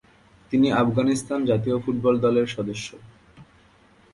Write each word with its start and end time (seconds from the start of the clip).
তিনি 0.51 0.67
আফগানিস্তান 0.73 1.39
জাতীয় 1.45 1.75
ফুটবল 1.83 2.15
দল 2.23 2.35
এর 2.41 2.47
সদস্য। 2.55 2.87